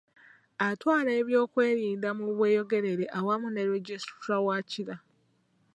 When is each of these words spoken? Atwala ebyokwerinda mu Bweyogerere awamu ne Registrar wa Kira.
Atwala 0.69 1.11
ebyokwerinda 1.21 2.09
mu 2.17 2.25
Bweyogerere 2.37 3.05
awamu 3.17 3.47
ne 3.51 3.63
Registrar 3.73 4.41
wa 4.47 4.57
Kira. 4.71 4.95